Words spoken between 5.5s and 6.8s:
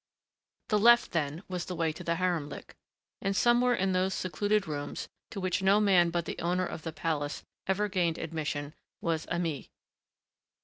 no man but the owner